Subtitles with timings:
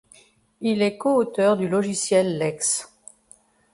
[0.61, 2.91] Il est coauteur du logiciel lex.